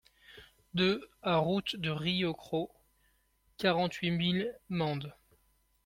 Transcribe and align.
deux 0.73 0.99
A 1.21 1.35
route 1.35 1.75
de 1.75 1.91
Rieucros, 1.91 2.71
quarante-huit 3.57 4.09
mille 4.09 4.51
Mende 4.67 5.13